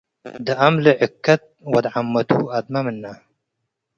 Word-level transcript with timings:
ደአም 0.45 0.75
ለዕኩት 0.83 1.41
ወድ-ዐመ'ቱ 1.71 2.31
አዝመ 2.57 2.75
ምነ'። 2.85 3.13